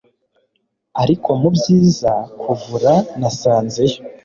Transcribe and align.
Ariko 1.03 1.29
mubyiza 1.41 2.13
kuvura 2.41 2.93
nasanzeyo 3.19 3.99